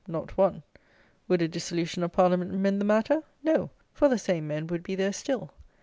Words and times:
Not 0.07 0.35
one. 0.35 0.63
Would 1.27 1.43
a 1.43 1.47
dissolution 1.47 2.01
of 2.01 2.11
Parliament 2.11 2.51
mend 2.51 2.81
the 2.81 2.85
matter? 2.85 3.21
No; 3.43 3.69
for 3.93 4.09
the 4.09 4.17
same 4.17 4.47
men 4.47 4.65
would 4.65 4.81
be 4.81 4.95
there 4.95 5.13
still. 5.13 5.51